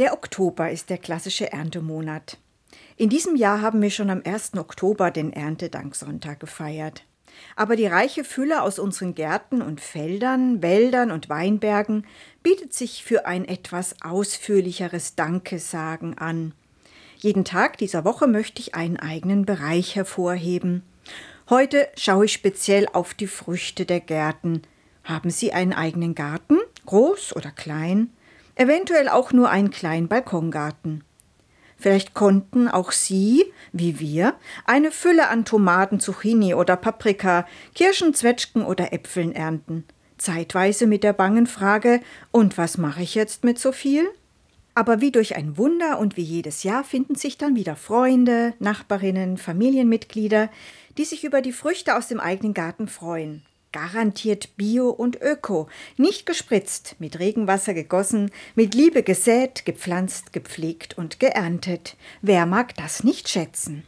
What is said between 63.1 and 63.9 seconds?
schätzen?